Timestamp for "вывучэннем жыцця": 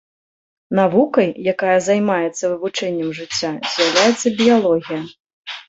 2.55-3.53